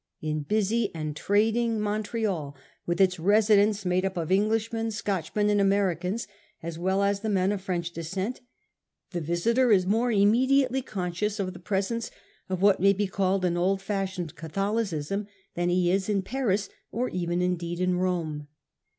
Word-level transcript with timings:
In 0.19 0.41
busy 0.41 0.89
and 0.95 1.15
trading 1.15 1.73
1837. 1.73 2.25
OLD 2.25 2.55
CANADA. 2.55 2.57
49 2.87 2.87
Montreal, 2.87 2.87
with 2.87 3.01
its 3.01 3.19
residents 3.19 3.85
made 3.85 4.03
up 4.03 4.17
of 4.17 4.31
Englishmen, 4.31 4.89
Scotchmen 4.89 5.49
and 5.51 5.61
Americans, 5.61 6.27
as 6.63 6.79
well 6.79 7.03
as 7.03 7.19
the 7.19 7.29
men 7.29 7.51
of 7.51 7.61
French 7.61 7.91
descent, 7.91 8.41
the 9.11 9.21
visitor 9.21 9.71
is 9.71 9.85
more 9.85 10.11
immediately 10.11 10.81
con 10.81 11.11
scious 11.11 11.39
of 11.39 11.53
the 11.53 11.59
presence 11.59 12.09
of 12.49 12.63
what 12.63 12.79
may 12.79 12.93
be 12.93 13.05
called 13.05 13.45
an 13.45 13.55
old 13.57 13.79
fashioned 13.79 14.33
Catholicism 14.35 15.27
than 15.53 15.69
he 15.69 15.91
is 15.91 16.09
in 16.09 16.23
Paris, 16.23 16.67
or 16.91 17.07
even 17.09 17.39
indeed 17.43 17.79
in 17.79 17.95
Rome. 17.99 18.47